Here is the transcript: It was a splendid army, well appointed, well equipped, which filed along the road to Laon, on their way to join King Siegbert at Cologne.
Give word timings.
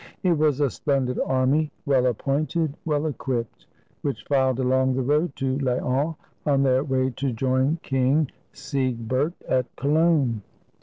It 0.23 0.33
was 0.35 0.59
a 0.59 0.71
splendid 0.71 1.19
army, 1.27 1.69
well 1.85 2.07
appointed, 2.07 2.75
well 2.85 3.05
equipped, 3.05 3.67
which 4.01 4.23
filed 4.27 4.57
along 4.59 4.95
the 4.95 5.03
road 5.03 5.35
to 5.35 5.59
Laon, 5.59 6.15
on 6.43 6.63
their 6.63 6.83
way 6.83 7.11
to 7.17 7.31
join 7.31 7.77
King 7.83 8.31
Siegbert 8.51 9.33
at 9.47 9.67
Cologne. 9.75 10.41